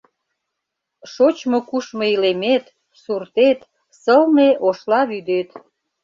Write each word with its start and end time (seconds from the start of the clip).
Шочмо-кушмо 1.13 2.05
илемет... 2.13 2.65
суртет, 3.01 3.59
сылне 4.01 4.49
Ошла 4.67 5.01
вӱдет... 5.09 5.49